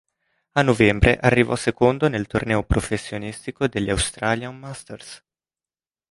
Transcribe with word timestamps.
A 0.55 0.63
novembre 0.63 1.19
arrivò 1.21 1.55
secondo 1.55 2.09
nel 2.09 2.25
torneo 2.25 2.63
professionistico 2.63 3.67
degli 3.67 3.91
Australian 3.91 4.57
Masters. 4.57 5.23